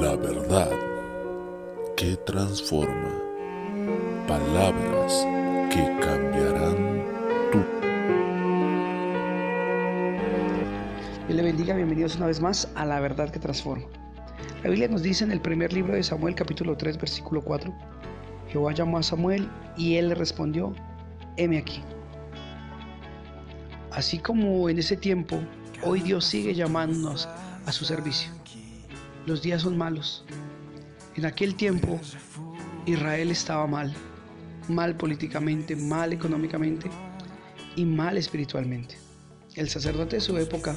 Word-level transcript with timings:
La 0.00 0.16
verdad 0.16 0.70
que 1.94 2.16
transforma. 2.24 3.12
Palabras 4.26 5.26
que 5.68 5.84
cambiarán 6.00 7.04
tu... 7.52 7.58
Dios 11.26 11.36
le 11.36 11.42
bendiga, 11.42 11.74
bienvenidos 11.74 12.16
una 12.16 12.28
vez 12.28 12.40
más 12.40 12.66
a 12.76 12.86
La 12.86 12.98
verdad 13.00 13.28
que 13.28 13.38
transforma. 13.38 13.84
La 14.62 14.70
Biblia 14.70 14.88
nos 14.88 15.02
dice 15.02 15.22
en 15.22 15.32
el 15.32 15.40
primer 15.42 15.70
libro 15.74 15.92
de 15.92 16.02
Samuel 16.02 16.34
capítulo 16.34 16.78
3 16.78 16.96
versículo 16.96 17.42
4, 17.42 17.70
Jehová 18.48 18.72
llamó 18.72 18.96
a 18.96 19.02
Samuel 19.02 19.50
y 19.76 19.96
él 19.96 20.08
le 20.08 20.14
respondió, 20.14 20.72
heme 21.36 21.58
aquí. 21.58 21.82
Así 23.90 24.18
como 24.18 24.70
en 24.70 24.78
ese 24.78 24.96
tiempo, 24.96 25.38
hoy 25.84 26.00
Dios 26.00 26.24
sigue 26.24 26.54
llamándonos 26.54 27.28
a 27.66 27.72
su 27.72 27.84
servicio. 27.84 28.39
Los 29.26 29.42
días 29.42 29.62
son 29.62 29.76
malos. 29.76 30.24
En 31.14 31.26
aquel 31.26 31.54
tiempo 31.54 32.00
Israel 32.86 33.30
estaba 33.30 33.66
mal, 33.66 33.94
mal 34.68 34.96
políticamente, 34.96 35.76
mal 35.76 36.14
económicamente 36.14 36.90
y 37.76 37.84
mal 37.84 38.16
espiritualmente. 38.16 38.96
El 39.56 39.68
sacerdote 39.68 40.16
de 40.16 40.22
su 40.22 40.38
época, 40.38 40.74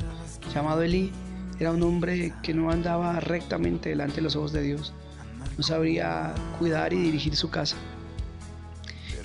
llamado 0.53 0.81
Elí, 0.81 1.11
era 1.57 1.71
un 1.71 1.83
hombre 1.83 2.33
que 2.43 2.53
no 2.53 2.69
andaba 2.69 3.19
rectamente 3.21 3.89
delante 3.89 4.17
de 4.17 4.23
los 4.23 4.35
ojos 4.35 4.51
de 4.51 4.63
Dios, 4.63 4.93
no 5.57 5.63
sabría 5.63 6.33
cuidar 6.59 6.91
y 6.91 6.97
dirigir 6.97 7.37
su 7.37 7.49
casa. 7.49 7.77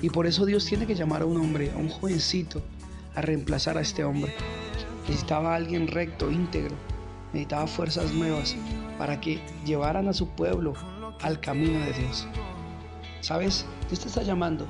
Y 0.00 0.10
por 0.10 0.28
eso 0.28 0.46
Dios 0.46 0.64
tiene 0.64 0.86
que 0.86 0.94
llamar 0.94 1.22
a 1.22 1.26
un 1.26 1.38
hombre, 1.38 1.72
a 1.72 1.76
un 1.76 1.88
jovencito, 1.88 2.62
a 3.16 3.20
reemplazar 3.22 3.78
a 3.78 3.80
este 3.80 4.04
hombre. 4.04 4.32
Necesitaba 5.08 5.54
a 5.54 5.56
alguien 5.56 5.88
recto, 5.88 6.30
íntegro, 6.30 6.76
necesitaba 7.32 7.66
fuerzas 7.66 8.12
nuevas 8.12 8.56
para 8.98 9.20
que 9.20 9.40
llevaran 9.64 10.08
a 10.08 10.12
su 10.12 10.28
pueblo 10.28 10.74
al 11.22 11.40
camino 11.40 11.78
de 11.80 11.92
Dios. 11.92 12.26
¿Sabes? 13.20 13.66
Dios 13.88 14.00
te 14.00 14.08
está 14.08 14.22
llamando. 14.22 14.66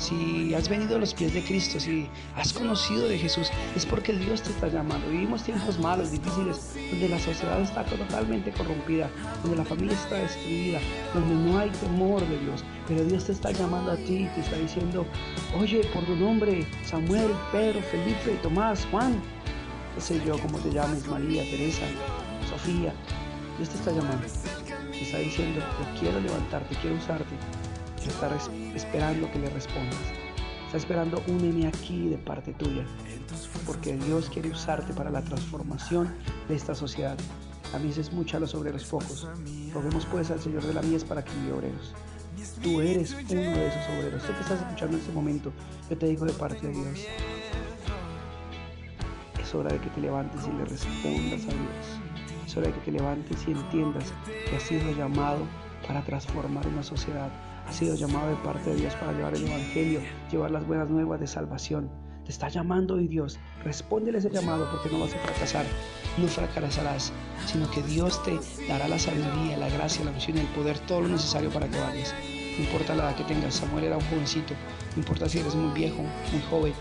Si 0.00 0.54
has 0.54 0.66
venido 0.70 0.96
a 0.96 0.98
los 0.98 1.12
pies 1.12 1.34
de 1.34 1.42
Cristo, 1.42 1.78
si 1.78 2.08
has 2.34 2.54
conocido 2.54 3.06
de 3.06 3.18
Jesús, 3.18 3.50
es 3.76 3.84
porque 3.84 4.14
Dios 4.14 4.40
te 4.40 4.48
está 4.48 4.68
llamando. 4.68 5.06
Vivimos 5.10 5.42
tiempos 5.42 5.78
malos, 5.78 6.10
difíciles, 6.10 6.74
donde 6.90 7.10
la 7.10 7.18
sociedad 7.18 7.60
está 7.60 7.84
totalmente 7.84 8.50
corrompida, 8.52 9.10
donde 9.42 9.58
la 9.58 9.64
familia 9.64 9.92
está 9.92 10.16
destruida, 10.16 10.80
donde 11.12 11.34
no 11.34 11.58
hay 11.58 11.68
temor 11.68 12.26
de 12.26 12.38
Dios. 12.38 12.64
Pero 12.88 13.04
Dios 13.04 13.26
te 13.26 13.32
está 13.32 13.50
llamando 13.52 13.92
a 13.92 13.96
ti, 13.96 14.26
te 14.34 14.40
está 14.40 14.56
diciendo, 14.56 15.04
oye, 15.58 15.82
por 15.92 16.02
tu 16.04 16.16
nombre, 16.16 16.66
Samuel, 16.82 17.32
Pedro, 17.52 17.82
Felipe, 17.82 18.38
Tomás, 18.42 18.86
Juan, 18.90 19.20
qué 19.94 20.00
sé 20.00 20.22
yo, 20.24 20.38
cómo 20.38 20.58
te 20.58 20.70
llames, 20.70 21.06
María, 21.06 21.42
Teresa, 21.44 21.86
Sofía, 22.48 22.94
Dios 23.56 23.68
te 23.68 23.76
está 23.76 23.92
llamando. 23.92 24.26
Te 24.90 25.02
está 25.02 25.18
diciendo, 25.18 25.60
yo 25.60 26.00
quiero 26.00 26.20
levantarte, 26.20 26.74
quiero 26.76 26.96
usarte. 26.96 27.34
Está 28.06 28.30
esperando 28.74 29.30
que 29.30 29.38
le 29.38 29.50
respondas. 29.50 29.98
Está 30.66 30.78
esperando 30.78 31.22
un 31.26 31.66
aquí 31.66 32.08
de 32.08 32.16
parte 32.16 32.52
tuya. 32.52 32.84
Porque 33.66 33.96
Dios 33.96 34.30
quiere 34.30 34.50
usarte 34.50 34.92
para 34.94 35.10
la 35.10 35.22
transformación 35.22 36.14
de 36.48 36.54
esta 36.54 36.74
sociedad. 36.74 37.18
A 37.74 37.78
veces 37.78 38.12
mucha 38.12 38.40
los 38.40 38.54
obreros 38.54 38.84
pocos. 38.84 39.28
Roguemos 39.74 40.06
pues 40.06 40.30
al 40.30 40.40
Señor 40.40 40.62
de 40.62 40.74
la 40.74 40.82
mies 40.82 41.04
para 41.04 41.24
que 41.24 41.32
envíe 41.32 41.52
obreros. 41.52 41.94
Tú 42.62 42.80
eres 42.80 43.12
uno 43.12 43.40
de 43.40 43.66
esos 43.68 43.88
obreros. 43.98 44.22
Tú 44.22 44.32
que 44.32 44.40
estás 44.40 44.60
escuchando 44.60 44.96
en 44.96 45.00
este 45.00 45.12
momento, 45.12 45.52
yo 45.88 45.98
te 45.98 46.06
digo 46.06 46.24
de 46.24 46.32
parte 46.32 46.66
de 46.66 46.72
Dios. 46.72 47.06
Es 49.50 49.54
hora 49.56 49.72
de 49.72 49.80
que 49.80 49.90
te 49.90 50.00
levantes 50.00 50.46
y 50.46 50.52
le 50.52 50.64
respondas 50.64 51.42
a 51.42 51.52
Dios. 51.58 52.00
Es 52.46 52.56
hora 52.56 52.68
de 52.68 52.72
que 52.72 52.80
te 52.82 52.92
levantes 52.92 53.48
y 53.48 53.50
entiendas 53.50 54.12
que 54.48 54.54
has 54.54 54.62
sido 54.62 54.92
llamado 54.92 55.40
para 55.88 56.04
transformar 56.04 56.68
una 56.68 56.84
sociedad. 56.84 57.32
Has 57.66 57.74
sido 57.74 57.96
llamado 57.96 58.28
de 58.28 58.36
parte 58.44 58.70
de 58.70 58.76
Dios 58.76 58.94
para 58.94 59.12
llevar 59.12 59.34
el 59.34 59.48
Evangelio, 59.48 60.02
llevar 60.30 60.52
las 60.52 60.64
buenas 60.64 60.88
nuevas 60.88 61.18
de 61.18 61.26
salvación. 61.26 61.90
Te 62.24 62.30
está 62.30 62.48
llamando 62.48 62.94
hoy 62.94 63.08
Dios. 63.08 63.40
Respóndele 63.64 64.18
ese 64.18 64.30
llamado 64.30 64.70
porque 64.70 64.88
no 64.88 65.00
vas 65.00 65.14
a 65.14 65.18
fracasar. 65.18 65.66
No 66.16 66.28
fracasarás, 66.28 67.12
sino 67.46 67.68
que 67.72 67.82
Dios 67.82 68.22
te 68.22 68.38
dará 68.68 68.86
la 68.86 69.00
sabiduría, 69.00 69.56
la 69.56 69.68
gracia, 69.68 70.04
la 70.04 70.12
unción 70.12 70.36
y 70.36 70.42
el 70.42 70.46
poder, 70.46 70.78
todo 70.78 71.00
lo 71.00 71.08
necesario 71.08 71.50
para 71.50 71.66
que 71.66 71.80
vayas. 71.80 72.14
No 72.58 72.64
importa 72.64 72.94
la 72.94 73.04
edad 73.04 73.16
que 73.16 73.24
tengas, 73.24 73.54
Samuel 73.54 73.84
era 73.84 73.96
un 73.96 74.04
jovencito. 74.06 74.54
No 74.94 75.02
importa 75.02 75.28
si 75.28 75.38
eres 75.38 75.54
muy 75.54 75.72
viejo, 75.72 76.02
muy 76.32 76.42
joven. 76.50 76.72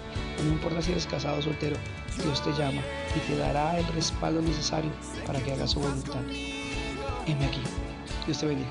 No 0.44 0.52
importa 0.52 0.81
si 0.81 0.91
eres 0.91 1.06
casado 1.06 1.40
o 1.40 1.41
soltero. 1.41 1.78
Dios 2.24 2.44
te 2.44 2.52
llama 2.52 2.81
y 3.16 3.19
te 3.19 3.38
dará 3.38 3.80
el 3.80 3.88
respaldo 3.88 4.41
necesario 4.41 4.91
para 5.25 5.40
que 5.40 5.53
hagas 5.53 5.72
su 5.72 5.80
voluntad. 5.80 6.22
Heme 7.25 7.46
aquí. 7.46 7.62
Dios 8.25 8.40
te 8.40 8.46
bendiga. 8.46 8.69